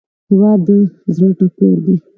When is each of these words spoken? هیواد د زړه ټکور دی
هیواد 0.29 0.59
د 0.67 0.69
زړه 1.15 1.29
ټکور 1.39 1.77
دی 1.85 1.95